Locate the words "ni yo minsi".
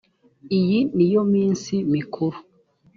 0.95-1.73